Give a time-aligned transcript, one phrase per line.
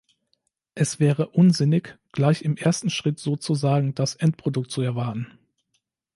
[0.73, 5.27] Es wäre unsinnig, gleich im ersten Schritt sozusagen das Endprodukt zu erwarten.